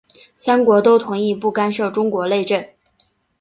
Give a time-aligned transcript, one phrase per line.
[0.35, 2.65] 三国都同意不干涉中国内政。